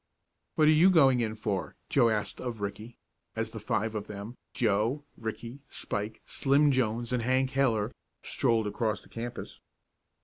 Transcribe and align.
"What 0.55 0.67
are 0.67 0.71
you 0.71 0.89
going 0.89 1.19
in 1.19 1.35
for?" 1.35 1.75
asked 1.95 2.37
Joe 2.39 2.43
of 2.43 2.59
Ricky, 2.59 2.97
as 3.35 3.51
the 3.51 3.59
five 3.59 3.93
of 3.93 4.07
them 4.07 4.35
Joe, 4.55 5.03
Ricky, 5.15 5.59
Spike, 5.69 6.23
Slim 6.25 6.71
Jones 6.71 7.13
and 7.13 7.21
Hank 7.21 7.51
Heller 7.51 7.91
strolled 8.23 8.65
across 8.65 9.03
the 9.03 9.09
campus. 9.09 9.61